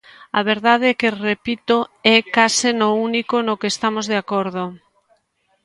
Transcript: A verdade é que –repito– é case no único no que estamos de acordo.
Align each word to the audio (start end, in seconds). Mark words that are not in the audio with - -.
A 0.39 0.41
verdade 0.51 0.85
é 0.91 0.97
que 0.99 1.09
–repito– 1.13 1.79
é 2.15 2.17
case 2.35 2.69
no 2.79 2.89
único 3.09 3.35
no 3.47 3.57
que 3.59 3.71
estamos 3.73 4.05
de 4.11 4.17
acordo. 4.23 4.63